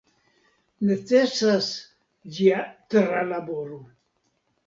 Necesas 0.91 1.67
ĝia 2.37 2.63
tralaboro. 2.93 3.77